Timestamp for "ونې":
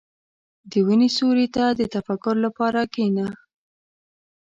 0.85-1.09